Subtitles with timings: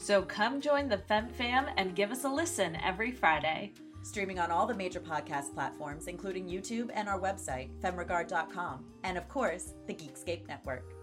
[0.00, 3.74] So come join the Fem Fam and give us a listen every Friday.
[4.02, 9.28] Streaming on all the major podcast platforms, including YouTube and our website, femregard.com, and of
[9.28, 10.99] course, the Geekscape Network.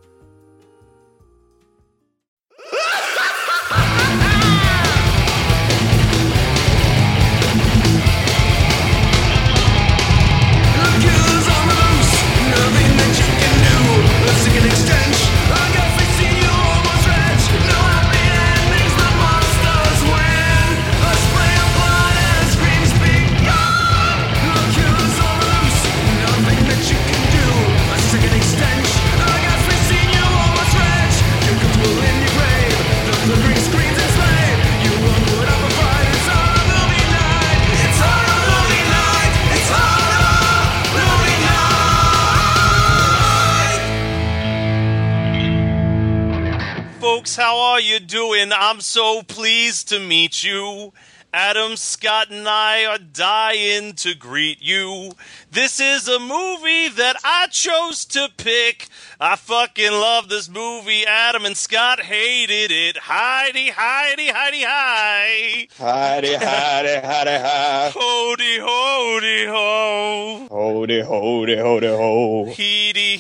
[47.78, 48.52] Are you doing?
[48.52, 50.94] I'm so pleased to meet you.
[51.32, 55.12] Adam Scott and I are dying to greet you.
[55.52, 58.88] This is a movie that I chose to pick.
[59.20, 61.06] I fucking love this movie.
[61.06, 62.98] Adam and Scott hated it.
[62.98, 65.68] Heidi, Heidi, Heidi, hi.
[65.78, 67.92] Heidi, Heidi, Heidi, hi.
[67.94, 70.48] Hody, hody, ho.
[70.50, 72.46] Hody, hody, hody, ho.
[72.46, 73.20] Heedy,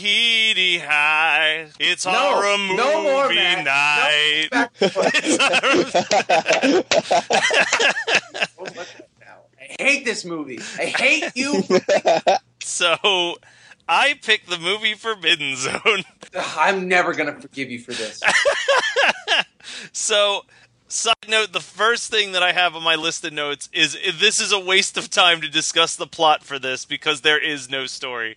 [0.79, 1.67] heedy, hi.
[1.79, 3.65] It's No, horror movie no more, Matt.
[4.51, 4.69] night.
[9.21, 9.27] No,
[9.59, 10.59] I hate this movie.
[10.77, 11.63] I hate you.
[12.59, 13.37] So
[13.87, 16.03] I picked the movie Forbidden Zone.
[16.35, 18.21] I'm never gonna forgive you for this.
[19.93, 20.43] So,
[20.89, 24.39] side note: the first thing that I have on my list of notes is this
[24.41, 27.85] is a waste of time to discuss the plot for this because there is no
[27.85, 28.35] story.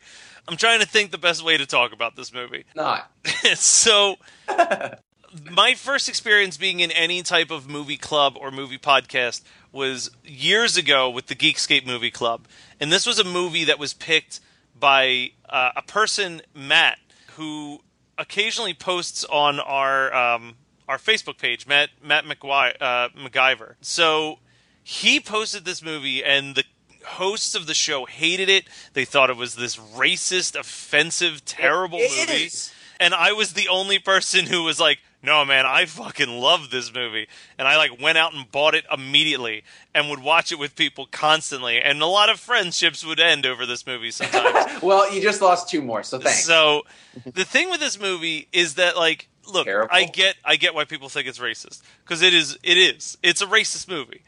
[0.48, 2.64] I'm trying to think the best way to talk about this movie.
[2.74, 3.10] Not.
[3.54, 4.16] so,
[5.50, 9.42] my first experience being in any type of movie club or movie podcast
[9.72, 12.46] was years ago with the Geekscape Movie Club,
[12.80, 14.40] and this was a movie that was picked
[14.78, 16.98] by uh, a person, Matt,
[17.36, 17.80] who
[18.18, 20.56] occasionally posts on our um,
[20.88, 23.74] our Facebook page, Matt Matt McGuire, uh, MacGyver.
[23.80, 24.38] So
[24.82, 26.64] he posted this movie, and the
[27.04, 28.64] hosts of the show hated it.
[28.92, 32.44] They thought it was this racist, offensive, terrible It- it movie.
[32.44, 32.70] is.
[32.98, 36.92] And I was the only person who was like, "No, man, I fucking love this
[36.92, 37.28] movie."
[37.58, 41.06] And I like went out and bought it immediately and would watch it with people
[41.06, 41.80] constantly.
[41.80, 44.66] And a lot of friendships would end over this movie sometimes.
[44.82, 46.44] Well, you just lost two more, so thanks.
[46.44, 46.84] So
[47.26, 49.94] the thing with this movie is that like look, Terrible.
[49.94, 53.16] I get I get why people think it's racist because it is it is.
[53.22, 54.22] It's a racist movie.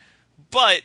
[0.51, 0.83] But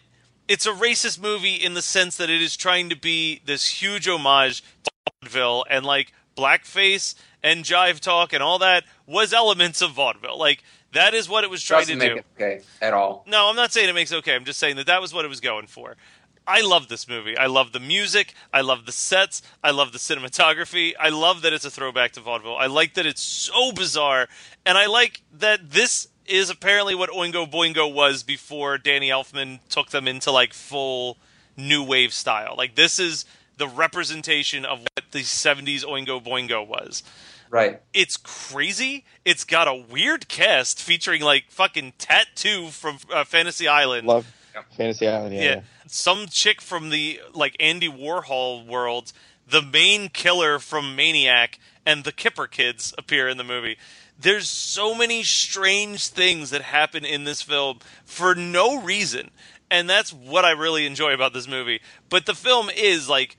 [0.48, 4.08] it's a racist movie in the sense that it is trying to be this huge
[4.08, 4.92] homage to
[5.22, 10.38] vaudeville and like blackface and jive talk and all that was elements of vaudeville.
[10.38, 10.64] Like
[10.94, 12.18] that is what it was trying Doesn't to make do.
[12.20, 13.24] it okay at all.
[13.28, 14.36] No, I'm not saying it makes it okay.
[14.36, 15.96] I'm just saying that that was what it was going for.
[16.50, 17.38] I love this movie.
[17.38, 18.34] I love the music.
[18.54, 19.42] I love the sets.
[19.62, 20.94] I love the cinematography.
[20.98, 22.56] I love that it's a throwback to vaudeville.
[22.56, 24.30] I like that it's so bizarre,
[24.66, 29.90] and I like that this is apparently what Oingo Boingo was before Danny Elfman took
[29.90, 31.18] them into like full
[31.56, 32.56] new wave style.
[32.58, 33.26] Like this is
[33.58, 37.04] the representation of what the 70s Oingo Boingo was
[37.50, 37.82] Right.
[37.94, 39.06] it's crazy.
[39.26, 44.06] It's got a weird cast featuring like fucking Tattoo from uh, Fantasy Island.
[44.08, 44.32] Love
[44.76, 45.36] Fantasy Island.
[45.36, 45.42] Yeah.
[45.42, 45.62] yeah.
[45.88, 49.14] some chick from the like Andy Warhol world.
[49.50, 53.78] The main killer from Maniac and the Kipper kids appear in the movie.
[54.20, 59.32] There's so many strange things that happen in this film for no reason.
[59.70, 61.82] And that's what I really enjoy about this movie.
[62.10, 63.38] But the film is like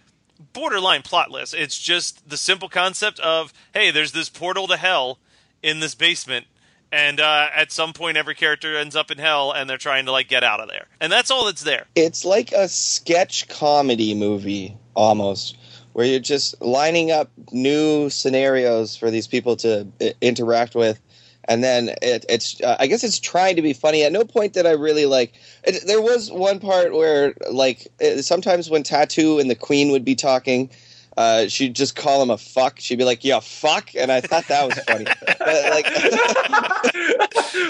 [0.53, 1.55] borderline plotless.
[1.55, 5.19] It's just the simple concept of, hey, there's this portal to hell
[5.63, 6.47] in this basement
[6.91, 10.13] And uh, at some point, every character ends up in hell, and they're trying to
[10.13, 11.85] like get out of there, and that's all that's there.
[11.95, 15.58] It's like a sketch comedy movie almost,
[15.99, 21.01] where you're just lining up new scenarios for these people to I- interact with,
[21.49, 24.05] and then it, it's uh, I guess it's trying to be funny.
[24.05, 25.33] At no point did I really like.
[25.65, 30.05] It, there was one part where like it, sometimes when Tattoo and the Queen would
[30.05, 30.71] be talking.
[31.17, 32.79] Uh, she'd just call him a fuck.
[32.79, 35.05] She'd be like, "Yeah, fuck," and I thought that was funny.
[35.27, 35.85] but, like,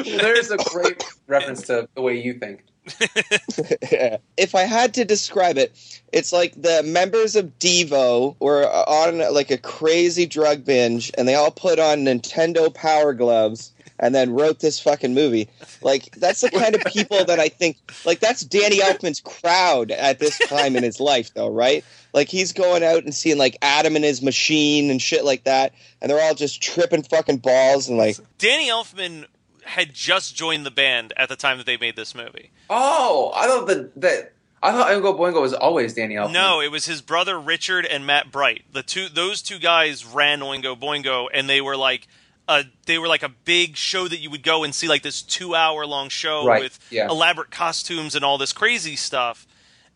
[0.21, 2.63] There's a great reference to the way you think.
[4.37, 5.73] if I had to describe it,
[6.13, 11.35] it's like the members of Devo were on like a crazy drug binge, and they
[11.35, 15.49] all put on Nintendo Power Gloves and then wrote this fucking movie.
[15.83, 20.19] Like that's the kind of people that I think like that's Danny Elfman's crowd at
[20.19, 21.85] this time in his life, though, right?
[22.15, 25.75] Like he's going out and seeing like Adam and his machine and shit like that,
[26.01, 29.27] and they're all just tripping fucking balls and like Danny Elfman
[29.69, 32.51] had just joined the band at the time that they made this movie.
[32.71, 34.33] Oh, I thought that that
[34.63, 36.33] I thought Oingo Boingo was always Danny Elfman.
[36.33, 38.65] No, it was his brother Richard and Matt Bright.
[38.73, 42.09] The two those two guys ran Oingo Boingo, and they were like
[42.49, 45.23] a they were like a big show that you would go and see like this
[45.23, 47.07] two hour long show Right, with yeah.
[47.09, 49.47] elaborate costumes and all this crazy stuff.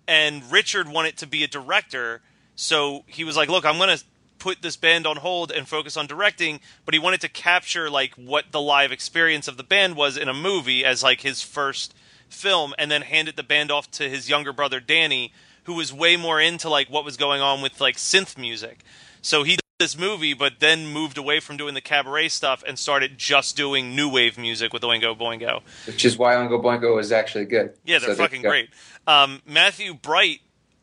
[0.06, 2.20] And Richard wanted to be a director,
[2.54, 4.04] so he was like, "Look, I'm going to
[4.42, 8.14] put this band on hold and focus on directing." But he wanted to capture like
[8.14, 11.94] what the live experience of the band was in a movie as like his first
[12.28, 15.32] film, and then handed the band off to his younger brother Danny,
[15.64, 18.80] who was way more into like what was going on with like synth music.
[19.20, 22.78] So he did this movie, but then moved away from doing the cabaret stuff and
[22.78, 25.60] started just doing new wave music with Oingo Boingo.
[25.86, 27.74] which is why Oingo Boingo is actually good.
[27.84, 28.70] Yeah, they're So fucking great.
[29.06, 30.40] Um, Matthew Bright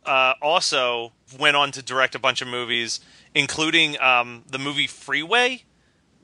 [0.10, 3.00] uh, also went on to direct a bunch of movies,
[3.36, 5.64] including um, the movie Freeway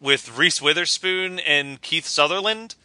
[0.02, 2.76] with Reese Witherspoon and Keith Sutherland,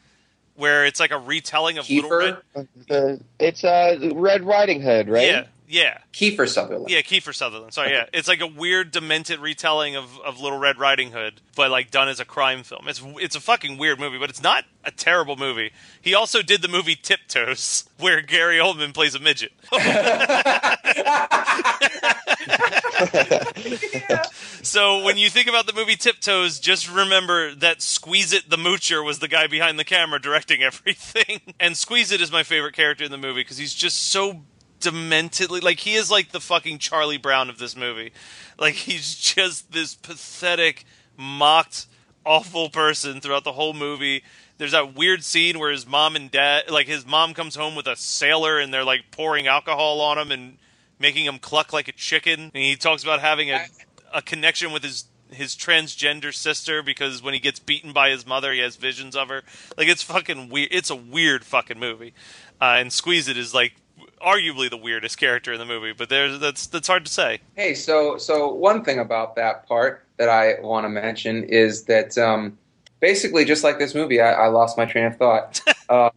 [0.57, 2.37] where it's like a retelling of Little Red.
[2.55, 5.27] Kiefer, uh, it's uh, Red Riding Hood, right?
[5.27, 5.99] Yeah, yeah.
[6.13, 6.91] Kiefer Sutherland.
[6.91, 7.73] Yeah, Kiefer Sutherland.
[7.73, 8.07] Sorry, yeah.
[8.13, 12.09] It's like a weird, demented retelling of, of Little Red Riding Hood, but like done
[12.09, 12.89] as a crime film.
[12.89, 15.71] It's it's a fucking weird movie, but it's not a terrible movie.
[16.01, 19.53] He also did the movie Tiptoes, where Gary Oldman plays a midget.
[24.63, 29.19] So when you think about the movie Tiptoes, just remember that Squeezit the Moocher was
[29.19, 31.41] the guy behind the camera directing everything.
[31.59, 34.43] And Squeezit is my favorite character in the movie because he's just so
[34.81, 38.13] dementedly like he is like the fucking Charlie Brown of this movie.
[38.59, 40.85] Like he's just this pathetic,
[41.17, 41.87] mocked,
[42.25, 44.23] awful person throughout the whole movie.
[44.59, 47.87] There's that weird scene where his mom and dad like his mom comes home with
[47.87, 50.59] a sailor and they're like pouring alcohol on him and
[50.99, 52.41] making him cluck like a chicken.
[52.41, 53.67] And he talks about having a
[54.13, 58.53] a connection with his his transgender sister because when he gets beaten by his mother,
[58.53, 59.43] he has visions of her.
[59.77, 60.69] Like it's fucking weird.
[60.73, 62.15] It's a weird fucking movie.
[62.61, 63.75] Uh, and Squeezit is like
[64.21, 67.41] arguably the weirdest character in the movie, but there's that's that's hard to say.
[67.57, 72.17] Hey, so so one thing about that part that I want to mention is that
[72.19, 72.59] um,
[73.01, 75.61] basically, just like this movie, I, I lost my train of thought.
[75.89, 76.11] um,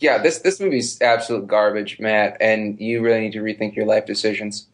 [0.00, 4.06] yeah, this this movie's absolute garbage, Matt, and you really need to rethink your life
[4.06, 4.66] decisions.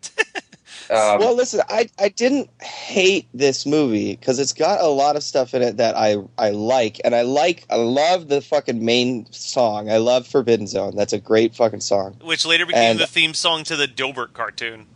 [0.93, 5.23] Um, well, listen, I I didn't hate this movie because it's got a lot of
[5.23, 9.31] stuff in it that I I like, and I like I love the fucking main
[9.33, 9.91] song.
[9.91, 10.95] I love Forbidden Zone.
[10.97, 12.17] That's a great fucking song.
[12.23, 14.87] Which later became And- the theme song to the Dilbert cartoon.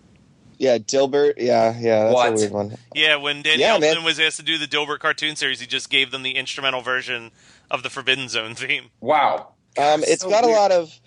[0.59, 1.35] Yeah, Dilbert.
[1.37, 2.29] Yeah, yeah, that's What?
[2.31, 2.79] a weird one.
[2.95, 4.05] Yeah, when Danny Yeah, Elfman man.
[4.05, 7.31] was asked to do the Dilbert cartoon series, he just gave them the instrumental version
[7.71, 8.91] of the Forbidden Zone theme.
[9.01, 10.99] wow, Um, it's So got a lot of.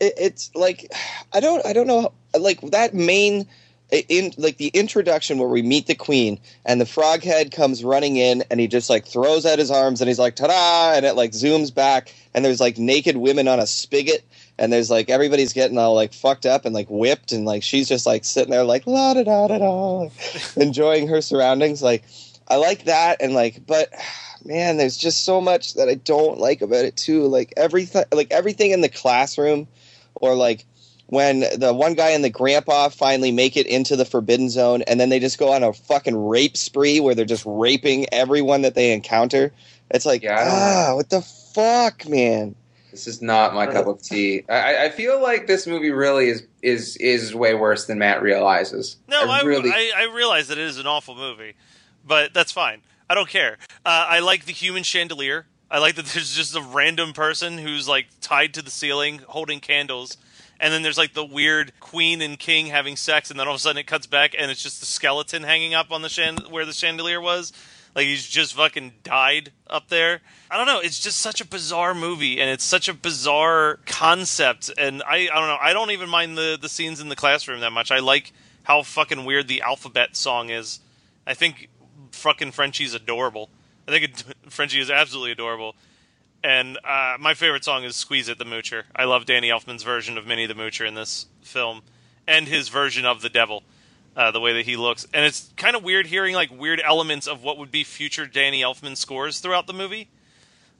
[0.00, 0.90] It, it's like
[1.32, 3.46] I don't I don't know like that main
[3.92, 8.16] in like the introduction where we meet the queen and the frog head comes running
[8.16, 10.96] in and he just like throws out his arms and he's like ta-da!
[10.96, 14.24] and it like zooms back and there's like naked women on a spigot
[14.60, 17.88] and there's like everybody's getting all like fucked up and like whipped and like she's
[17.88, 20.08] just like sitting there like la da da da da
[20.56, 21.82] enjoying her surroundings.
[21.82, 22.04] Like
[22.46, 23.90] I like that and like but
[24.44, 27.26] man there's just so much that I don't like about it too.
[27.26, 29.66] Like everything like everything in the classroom
[30.14, 30.66] or like
[31.10, 34.98] when the one guy and the grandpa finally make it into the forbidden zone and
[34.98, 38.74] then they just go on a fucking rape spree where they're just raping everyone that
[38.74, 39.52] they encounter
[39.90, 42.54] it's like Yeah, ah what the fuck man
[42.90, 44.44] this is not my cup of tea.
[44.48, 48.96] I, I feel like this movie really is is is way worse than Matt realizes.
[49.06, 49.70] No, I, really.
[49.70, 51.54] I, I realize that it is an awful movie,
[52.04, 52.82] but that's fine.
[53.08, 53.58] I don't care.
[53.84, 55.46] Uh, I like the human chandelier.
[55.70, 59.60] I like that there's just a random person who's like tied to the ceiling holding
[59.60, 60.16] candles.
[60.60, 63.58] And then there's like the weird queen and king having sex, and then all of
[63.58, 66.46] a sudden it cuts back, and it's just the skeleton hanging up on the chand-
[66.50, 67.52] where the chandelier was.
[67.94, 70.20] like he's just fucking died up there.
[70.50, 70.80] I don't know.
[70.80, 74.70] It's just such a bizarre movie, and it's such a bizarre concept.
[74.78, 75.58] And I, I don't know.
[75.60, 77.90] I don't even mind the the scenes in the classroom that much.
[77.90, 78.32] I like
[78.64, 80.80] how fucking weird the alphabet song is.
[81.26, 81.68] I think
[82.12, 83.48] fucking Frenchie's adorable.
[83.88, 85.74] I think it, Frenchie is absolutely adorable.
[86.42, 88.84] And uh, my favorite song is "Squeezit" the Moocher.
[88.96, 91.82] I love Danny Elfman's version of Minnie the Moocher in this film,
[92.26, 93.62] and his version of the Devil
[94.16, 97.26] uh, the way that he looks, and it's kind of weird hearing like weird elements
[97.26, 100.08] of what would be future Danny Elfman scores throughout the movie.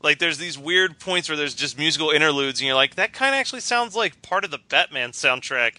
[0.02, 3.34] Like there's these weird points where there's just musical interludes, and you're like, that kind
[3.34, 5.76] of actually sounds like part of the Batman soundtrack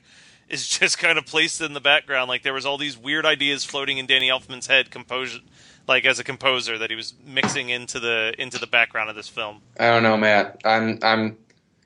[0.47, 2.29] is just kind of placed in the background.
[2.29, 5.39] Like there was all these weird ideas floating in Danny Elfman's head, composure,
[5.87, 9.27] like as a composer that he was mixing into the into the background of this
[9.27, 9.61] film.
[9.79, 10.61] I don't know, Matt.
[10.65, 11.37] I'm I'm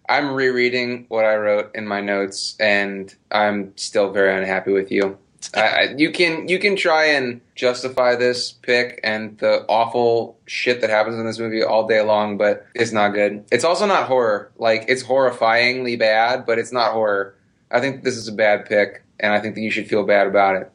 [0.08, 5.18] I'm rereading what I wrote in my notes, and I'm still very unhappy with you.
[5.54, 10.90] I, you can you can try and justify this pick and the awful shit that
[10.90, 13.46] happens in this movie all day long, but it's not good.
[13.52, 14.52] It's also not horror.
[14.58, 17.36] Like it's horrifyingly bad, but it's not horror.
[17.72, 20.28] I think this is a bad pick, and I think that you should feel bad
[20.28, 20.72] about it.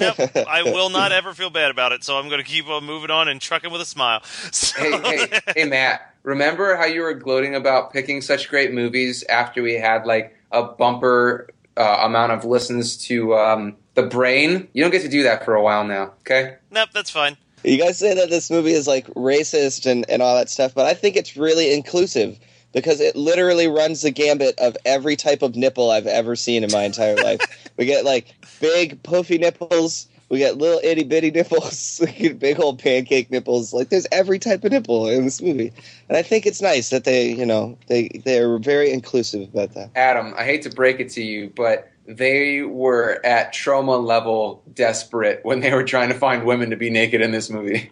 [0.00, 2.04] Nope, I will not ever feel bad about it.
[2.04, 4.22] So I'm going to keep on moving on and trucking with a smile.
[4.52, 4.80] So.
[4.80, 6.14] Hey, hey, hey, Matt!
[6.22, 10.62] Remember how you were gloating about picking such great movies after we had like a
[10.62, 14.68] bumper uh, amount of listens to um, the brain.
[14.72, 16.12] You don't get to do that for a while now.
[16.20, 16.56] Okay.
[16.70, 17.36] Nope, that's fine.
[17.64, 20.86] You guys say that this movie is like racist and, and all that stuff, but
[20.86, 22.38] I think it's really inclusive
[22.76, 26.70] because it literally runs the gambit of every type of nipple I've ever seen in
[26.70, 27.40] my entire life.
[27.78, 32.02] We get like big puffy nipples, we get little itty bitty nipples,
[32.38, 33.72] big old pancake nipples.
[33.72, 35.72] Like there's every type of nipple in this movie,
[36.10, 39.90] and I think it's nice that they, you know, they they're very inclusive about that.
[39.96, 45.40] Adam, I hate to break it to you, but they were at Troma level desperate
[45.44, 47.90] when they were trying to find women to be naked in this movie.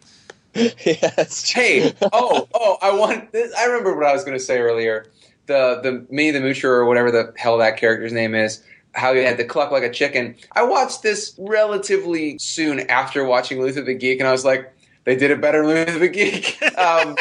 [0.85, 1.51] yes.
[1.51, 3.33] Hey, oh, oh, I want.
[3.33, 5.07] This, I remember what I was going to say earlier.
[5.47, 8.63] The the me the Moocher or whatever the hell that character's name is.
[8.93, 10.37] How he had to cluck like a chicken.
[10.53, 15.17] I watched this relatively soon after watching Luther the Geek, and I was like, they
[15.17, 16.63] did it better than Luther the Geek.
[16.79, 17.17] Um,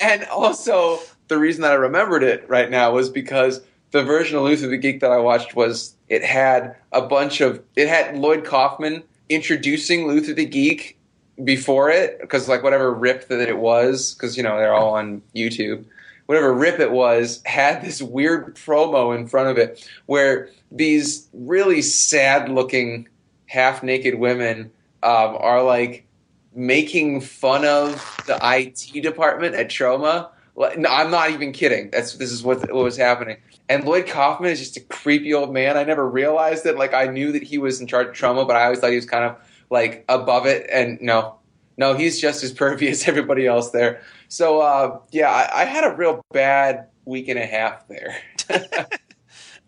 [0.00, 3.62] and also, the reason that I remembered it right now was because
[3.92, 7.62] the version of Luther the Geek that I watched was it had a bunch of
[7.74, 10.98] it had Lloyd Kaufman introducing Luther the Geek
[11.44, 15.22] before it because like whatever rip that it was because you know they're all on
[15.34, 15.84] YouTube
[16.26, 21.82] whatever rip it was had this weird promo in front of it where these really
[21.82, 23.08] sad looking
[23.46, 24.70] half naked women
[25.02, 26.06] um, are like
[26.54, 27.94] making fun of
[28.26, 30.28] the IT department at Troma.
[30.56, 31.90] No, I'm not even kidding.
[31.90, 33.36] That's this is what, what was happening.
[33.68, 35.76] And Lloyd Kaufman is just a creepy old man.
[35.76, 36.76] I never realized it.
[36.76, 38.96] Like I knew that he was in charge of Troma, but I always thought he
[38.96, 39.36] was kind of
[39.70, 40.68] like above it.
[40.72, 41.36] And no,
[41.76, 44.02] no, he's just as pervy as everybody else there.
[44.28, 48.16] So uh, yeah, I, I, had a real bad week and a half there.
[48.50, 48.86] uh,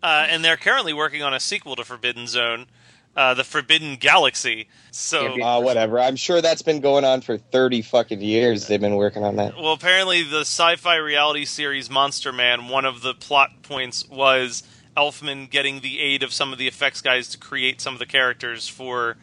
[0.03, 2.67] and they're currently working on a sequel to Forbidden Zone,
[3.15, 4.67] uh, the Forbidden Galaxy.
[4.91, 5.99] So uh, whatever.
[5.99, 8.67] I'm sure that's been going on for 30 fucking years.
[8.67, 9.55] They've been working on that.
[9.55, 12.67] Well, apparently the sci-fi reality series Monster Man.
[12.67, 14.63] One of the plot points was
[14.97, 18.05] Elfman getting the aid of some of the effects guys to create some of the
[18.05, 19.17] characters for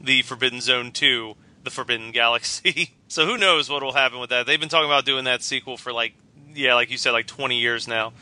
[0.00, 2.92] the Forbidden Zone 2, the Forbidden Galaxy.
[3.08, 4.46] so who knows what will happen with that?
[4.46, 6.14] They've been talking about doing that sequel for like,
[6.54, 8.12] yeah, like you said, like 20 years now.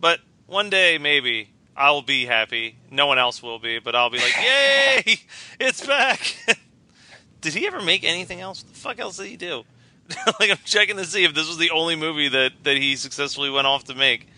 [0.00, 2.76] But one day, maybe I'll be happy.
[2.90, 5.16] No one else will be, but I'll be like, "Yay,
[5.58, 6.36] it's back!"
[7.40, 8.62] did he ever make anything else?
[8.62, 9.64] What the fuck else did he do?
[10.40, 13.50] like, I'm checking to see if this was the only movie that that he successfully
[13.50, 14.28] went off to make.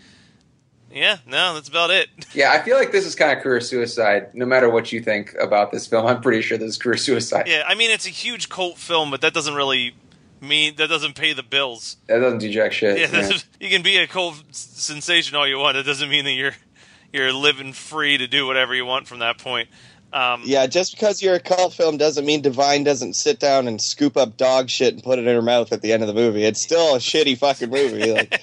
[0.91, 2.09] Yeah, no, that's about it.
[2.33, 4.35] Yeah, I feel like this is kind of career suicide.
[4.35, 7.47] No matter what you think about this film, I'm pretty sure this is career suicide.
[7.47, 9.95] Yeah, I mean, it's a huge cult film, but that doesn't really
[10.39, 11.97] mean that doesn't pay the bills.
[12.07, 12.99] That doesn't do jack shit.
[13.11, 13.37] Yeah, yeah.
[13.59, 15.77] you can be a cult sensation all you want.
[15.77, 16.55] It doesn't mean that you're
[17.11, 19.69] you're living free to do whatever you want from that point.
[20.13, 23.81] Um, yeah, just because you're a cult film doesn't mean Divine doesn't sit down and
[23.81, 26.13] scoop up dog shit and put it in her mouth at the end of the
[26.13, 26.43] movie.
[26.43, 28.13] It's still a shitty fucking movie.
[28.13, 28.41] Like.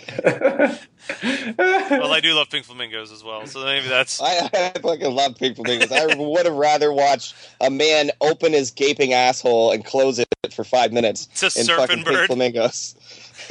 [1.59, 4.21] Well, I do love Pink Flamingos as well, so maybe that's.
[4.21, 5.93] I, I fucking love Pink Flamingos.
[5.93, 10.65] I would have rather watched a man open his gaping asshole and close it for
[10.65, 12.15] five minutes to in fucking bird.
[12.15, 12.97] Pink Flamingos.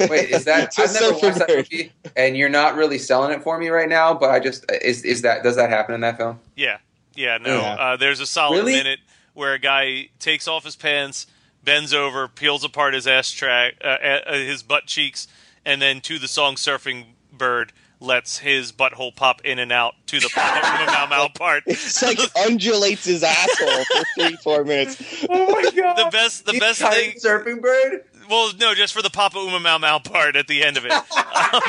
[0.00, 3.58] Wait, is that I've never watched that movie, and you're not really selling it for
[3.58, 4.14] me right now?
[4.14, 6.40] But I just is is that does that happen in that film?
[6.56, 6.78] Yeah,
[7.14, 7.60] yeah, no.
[7.60, 7.74] Yeah.
[7.74, 8.72] Uh, there's a solid really?
[8.72, 9.00] minute
[9.34, 11.26] where a guy takes off his pants,
[11.62, 15.28] bends over, peels apart his ass track, uh, uh, his butt cheeks,
[15.64, 17.04] and then to the song "Surfing
[17.38, 21.62] Bird," lets his butthole pop in and out to the Papa Uma Mau Mau part.
[21.66, 24.96] It's like undulates his asshole for three, four minutes.
[25.30, 25.96] Oh my god!
[25.96, 27.14] The best, the He's best thing.
[27.18, 28.04] surfing bird.
[28.28, 30.92] Well, no, just for the Papa Uma Mau Mau part at the end of it.
[30.92, 31.60] Um,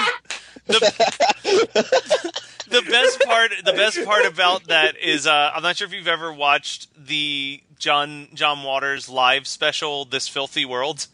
[0.68, 0.80] the,
[2.70, 6.08] the best part, the best part about that is, uh, I'm not sure if you've
[6.08, 11.08] ever watched the John John Waters live special, "This Filthy World,"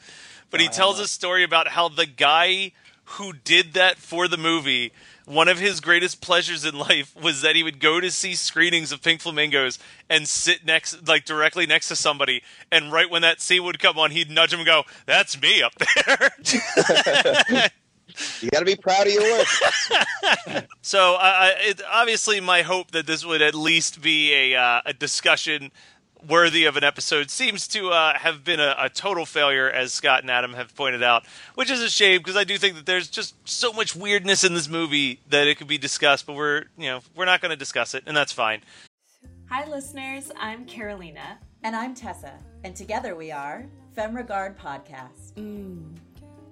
[0.50, 2.72] but he tells a story about how the guy
[3.14, 4.92] who did that for the movie.
[5.26, 8.92] One of his greatest pleasures in life was that he would go to see screenings
[8.92, 12.42] of Pink Flamingos and sit next, like directly next to somebody,
[12.72, 15.62] and right when that scene would come on, he'd nudge him and go, "That's me
[15.62, 17.70] up there."
[18.42, 19.48] You got to be proud of your work.
[20.82, 24.82] So, I I it, obviously, my hope that this would at least be a uh,
[24.86, 25.72] a discussion
[26.28, 30.22] worthy of an episode seems to uh, have been a, a total failure, as Scott
[30.22, 31.26] and Adam have pointed out,
[31.56, 34.54] which is a shame because I do think that there's just so much weirdness in
[34.54, 37.56] this movie that it could be discussed, but we're you know we're not going to
[37.58, 38.62] discuss it, and that's fine.
[39.50, 40.32] Hi, listeners.
[40.40, 41.40] I'm Carolina.
[41.64, 45.34] And I'm Tessa, and together we are Femme Regard Podcast.
[45.36, 45.96] Mmm,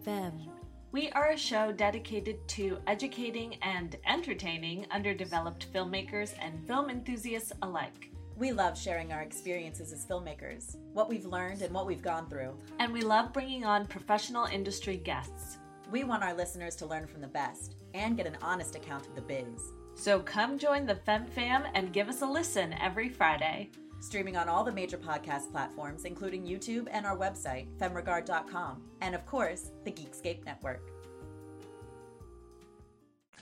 [0.04, 0.50] femme.
[0.92, 8.12] We are a show dedicated to educating and entertaining underdeveloped filmmakers and film enthusiasts alike.
[8.40, 12.58] We love sharing our experiences as filmmakers, what we've learned and what we've gone through.
[12.80, 15.58] And we love bringing on professional industry guests.
[15.92, 19.16] We want our listeners to learn from the best and get an honest account of
[19.16, 19.74] the biz.
[19.94, 23.72] So come join the Fem Fam and give us a listen every Friday.
[24.00, 29.26] Streaming on all the major podcast platforms, including YouTube and our website, femregard.com, and of
[29.26, 30.90] course, the Geekscape Network.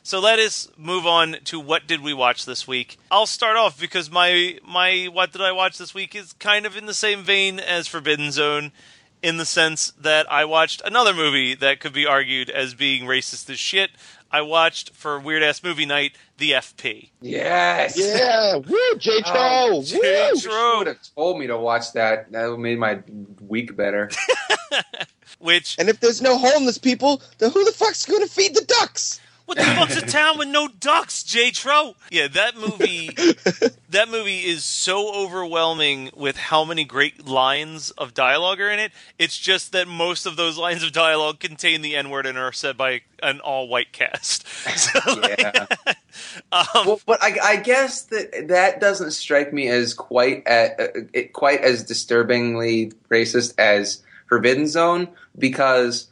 [0.07, 2.97] So let us move on to what did we watch this week.
[3.11, 6.77] I'll start off because my my what did I watch this week is kind of
[6.77, 8.71] in the same vein as Forbidden Zone
[9.21, 13.49] in the sense that I watched another movie that could be argued as being racist
[13.49, 13.89] as shit.
[14.31, 17.09] I watched for Weird Ass Movie Night the FP.
[17.19, 17.97] Yes.
[17.97, 19.21] Yeah, woo, J.
[19.23, 19.83] Tro, Oh, woo.
[19.83, 20.29] J.
[20.35, 20.77] You Tro.
[20.77, 22.31] would have told me to watch that.
[22.31, 22.99] That would made my
[23.41, 24.09] week better.
[25.39, 28.63] Which And if there's no homeless people, then who the fuck's going to feed the
[28.63, 29.19] ducks?
[29.47, 31.51] What the fuck's a town with no ducks, J.
[31.51, 31.95] Tro?
[32.11, 33.07] Yeah, that movie.
[33.89, 38.91] that movie is so overwhelming with how many great lines of dialogue are in it.
[39.17, 42.51] It's just that most of those lines of dialogue contain the N word and are
[42.51, 44.45] said by an all-white cast.
[44.77, 45.65] So, like, Yeah.
[46.51, 50.88] um, well, but I, I guess that that doesn't strike me as quite at, uh,
[51.13, 55.07] it, quite as disturbingly racist as Forbidden Zone
[55.39, 56.10] because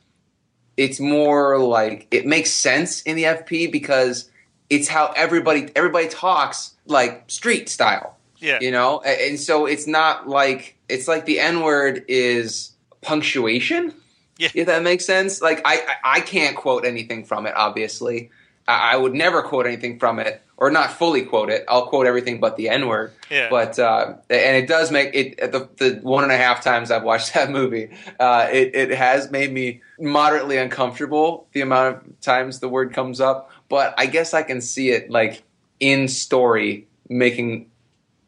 [0.78, 4.30] it's more like it makes sense in the FP because
[4.70, 8.18] it's how everybody everybody talks like street style.
[8.40, 9.02] yeah, you know?
[9.02, 13.94] And so it's not like it's like the n word is punctuation?
[14.38, 14.50] Yeah.
[14.54, 15.42] if that makes sense.
[15.42, 18.32] Like i i I can't quote anything from it obviously
[18.68, 22.40] i, would never quote anything from it or not fully quote it i'll quote everything
[22.40, 23.50] but the n word yeah.
[23.50, 27.04] but uh, and it does make it the, the one and a half times I've
[27.04, 32.60] watched that movie, uh, it it has made me moderately uncomfortable the amount of times
[32.60, 33.52] the word comes up.
[33.70, 35.44] But I guess I can see it like
[35.80, 37.70] in story making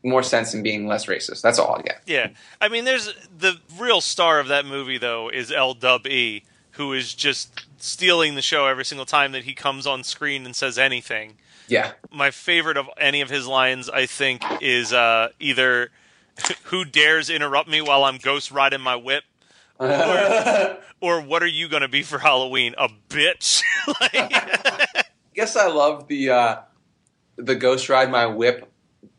[0.04, 1.42] more sense and being less racist.
[1.42, 2.02] That's all I get.
[2.06, 2.30] Yeah,
[2.62, 6.44] I mean, there's the real star of that movie though is L Dub E,
[6.78, 10.56] who is just stealing the show every single time that he comes on screen and
[10.56, 11.34] says anything.
[11.68, 15.90] Yeah, My favorite of any of his lines, I think, is uh, either
[16.66, 19.24] "Who dares interrupt me while I'm ghost riding my whip,"
[19.78, 22.74] or, or "What are you going to be for Halloween?
[22.78, 23.64] A bitch."
[24.00, 26.58] like, I guess I love the uh,
[27.36, 28.72] the Ghost Ride My Whip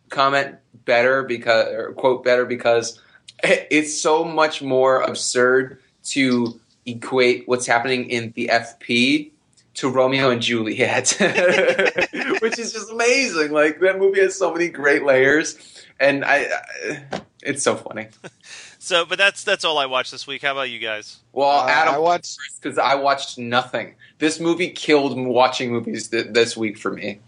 [0.08, 2.98] comment better because or quote better because
[3.42, 9.30] it's so much more absurd to equate what's happening in the FP
[9.74, 11.10] to Romeo and Juliet,
[12.40, 13.52] which is just amazing.
[13.52, 15.56] Like that movie has so many great layers,
[16.00, 16.46] and I,
[16.90, 18.08] I it's so funny.
[18.78, 20.42] so, but that's that's all I watched this week.
[20.42, 21.18] How about you guys?
[21.32, 22.38] Well, Uh, Adam, I watched.
[22.60, 23.94] because I watched nothing.
[24.18, 27.20] This movie killed watching movies th- this week for me.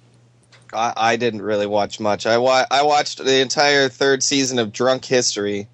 [0.72, 2.26] I, I didn't really watch much.
[2.26, 5.68] I wa- I watched the entire third season of Drunk History,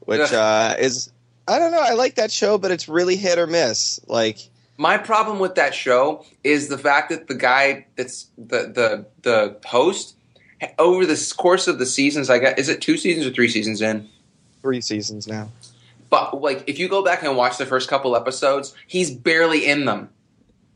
[0.00, 1.10] which uh, is
[1.48, 1.80] I don't know.
[1.82, 4.00] I like that show, but it's really hit or miss.
[4.06, 4.38] Like
[4.76, 9.56] My problem with that show is the fact that the guy that's the the the
[9.66, 10.16] host
[10.78, 13.82] over the course of the seasons, I got is it two seasons or three seasons
[13.82, 14.08] in?
[14.62, 15.50] three seasons now.
[16.08, 19.84] But like, if you go back and watch the first couple episodes, he's barely in
[19.84, 20.08] them.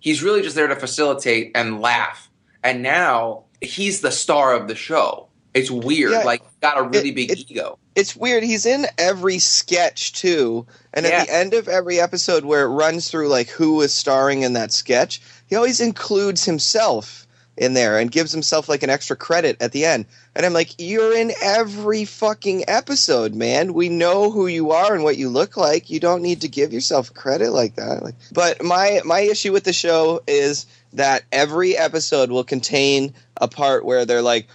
[0.01, 2.29] He's really just there to facilitate and laugh.
[2.63, 5.26] And now he's the star of the show.
[5.57, 6.13] It's weird.
[6.13, 7.79] Yeah, like, got a really it- big it- ego.
[7.95, 8.43] It's weird.
[8.43, 11.13] He's in every sketch too, and Yeah.
[11.21, 14.53] at the end of every episode, where it runs through like who is starring in
[14.53, 19.57] that sketch, he always includes himself in there and gives himself like an extra credit
[19.61, 20.05] at the end.
[20.35, 23.73] And I'm like, you're in every fucking episode, man.
[23.73, 25.89] We know who you are and what you look like.
[25.89, 28.03] You don't need to give yourself credit like that.
[28.03, 33.49] Like, but my my issue with the show is that every episode will contain a
[33.49, 34.49] part where they're like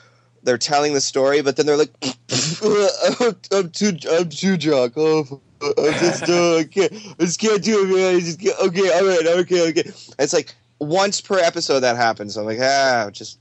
[0.43, 1.93] they're telling the story, but then they're like,
[3.51, 4.93] I'm too I'm too drunk.
[4.97, 8.15] Oh, I just uh, I can't I just can't do it, man.
[8.15, 8.59] I just can't.
[8.59, 9.91] okay, all right, okay, okay.
[10.19, 12.37] It's like once per episode that happens.
[12.37, 13.37] I'm like, ah, just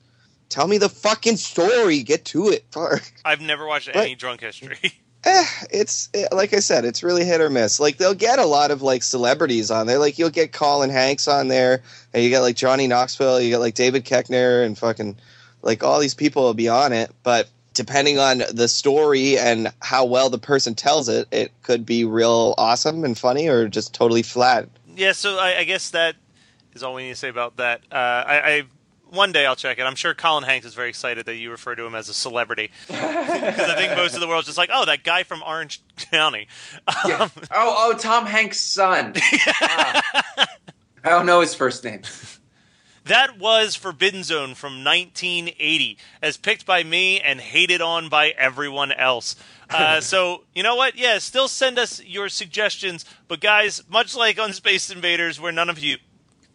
[0.49, 2.03] tell me the fucking story.
[2.03, 2.65] Get to it.
[2.71, 3.03] Fuck.
[3.25, 4.79] I've never watched any drunk history.
[5.23, 7.79] Eh, it's eh, like I said, it's really hit or miss.
[7.79, 9.99] Like they'll get a lot of like celebrities on there.
[9.99, 11.83] Like you'll get Colin Hanks on there,
[12.15, 15.19] and you get like Johnny Knoxville, you get like David Koechner, and fucking
[15.63, 17.11] like all these people will be on it.
[17.23, 22.05] But depending on the story and how well the person tells it, it could be
[22.05, 24.69] real awesome and funny, or just totally flat.
[24.97, 26.17] Yeah, so I, I guess that
[26.75, 27.81] is all we need to say about that.
[27.91, 28.63] Uh, I, I
[29.11, 29.83] one day I'll check it.
[29.83, 32.71] I'm sure Colin Hanks is very excited that you refer to him as a celebrity
[32.87, 33.01] because
[33.71, 36.47] I think most of the world's just like, oh, that guy from Orange County.
[37.07, 37.23] Yeah.
[37.23, 39.15] Um, Oh, oh, Tom Hanks' son.
[39.63, 40.23] Ah.
[41.03, 42.03] I don't know his first name.
[43.05, 48.93] That was Forbidden Zone from 1980, as picked by me and hated on by everyone
[48.93, 49.37] else.
[49.69, 50.97] Uh, so you know what?
[50.97, 53.05] Yeah, still send us your suggestions.
[53.29, 55.97] But guys, much like on Space Invaders, where none of you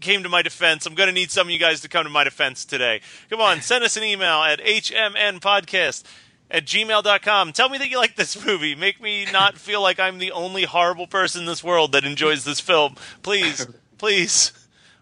[0.02, 2.10] came to my defense, I'm going to need some of you guys to come to
[2.10, 3.02] my defense today.
[3.30, 6.04] Come on, send us an email at hmnpodcast
[6.52, 7.54] at gmail.com.
[7.54, 8.76] Tell me that you like this movie.
[8.76, 12.44] Make me not feel like I'm the only horrible person in this world that enjoys
[12.44, 12.96] this film.
[13.24, 14.52] Please, please.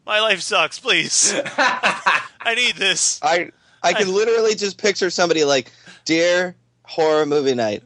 [0.05, 0.79] My life sucks.
[0.79, 1.33] Please.
[1.57, 3.19] I need this.
[3.23, 5.71] I I can literally just picture somebody like,
[6.05, 7.83] dear horror movie night,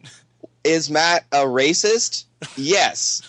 [0.63, 2.25] is Matt a racist?
[2.55, 3.21] Yes.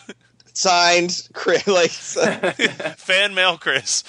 [0.55, 1.67] Signed, Chris.
[1.69, 1.91] Like,
[2.97, 4.03] Fan mail, Chris.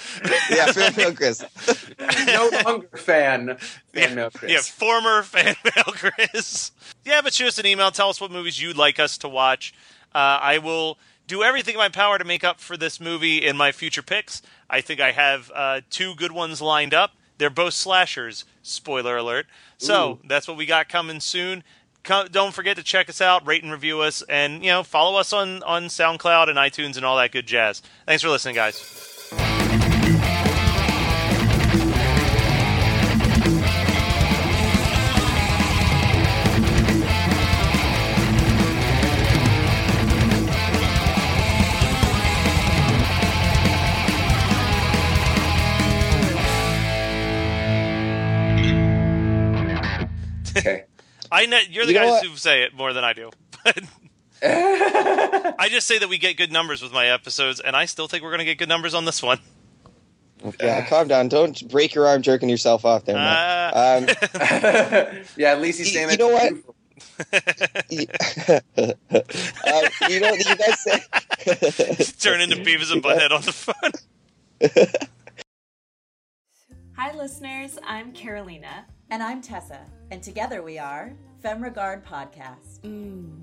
[0.50, 1.44] yeah, fan mail, Chris.
[2.26, 3.56] No longer fan.
[3.94, 4.50] Yeah, Fan mail, Chris.
[4.50, 6.72] yeah, former fan mail, Chris.
[7.04, 7.90] Yeah, but shoot us an email.
[7.92, 9.72] Tell us what movies you'd like us to watch.
[10.12, 10.98] Uh, I will
[11.30, 14.42] do everything in my power to make up for this movie in my future picks.
[14.68, 17.12] I think I have uh, two good ones lined up.
[17.38, 18.44] They're both slashers.
[18.62, 19.46] Spoiler alert.
[19.78, 21.62] So that's what we got coming soon.
[22.02, 25.18] Co- don't forget to check us out, rate and review us, and you know follow
[25.18, 27.80] us on on SoundCloud and iTunes and all that good jazz.
[28.06, 28.80] Thanks for listening, guys.
[51.32, 53.30] I know you're the You guys who say it more than I do.
[53.62, 53.82] But
[54.42, 58.22] I just say that we get good numbers with my episodes, and I still think
[58.22, 59.38] we're going to get good numbers on this one.
[60.58, 61.28] Yeah, calm down.
[61.28, 63.74] Don't break your arm jerking yourself off there, Matt.
[63.76, 64.06] Uh, Um,
[65.36, 66.12] yeah, at least he's saying it.
[66.12, 66.54] You know what?
[69.66, 71.00] uh, you know, you guys say.
[72.18, 73.92] turn into Beavis and Butthead on the phone.
[76.96, 77.78] Hi, listeners.
[77.86, 78.86] I'm Carolina.
[79.12, 79.80] And I'm Tessa,
[80.12, 82.78] and together we are Femme Regard Podcast.
[82.82, 83.42] Mmm.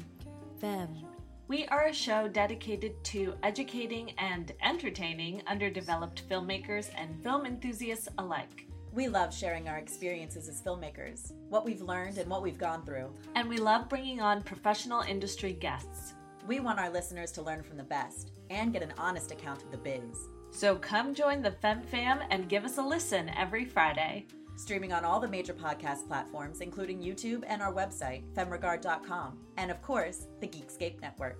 [0.62, 1.06] Femme.
[1.49, 8.65] We are a show dedicated to educating and entertaining underdeveloped filmmakers and film enthusiasts alike.
[8.93, 13.13] We love sharing our experiences as filmmakers, what we've learned and what we've gone through.
[13.36, 16.13] And we love bringing on professional industry guests.
[16.47, 19.71] We want our listeners to learn from the best and get an honest account of
[19.71, 20.30] the biz.
[20.49, 24.27] So come join the Fem Fam and give us a listen every Friday.
[24.58, 29.82] Streaming on all the major podcast platforms, including YouTube and our website, femregard.com, and of
[29.84, 31.38] course, the Geekscape Network.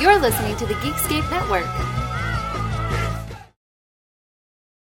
[0.00, 2.05] You're listening to the Geekscape Network.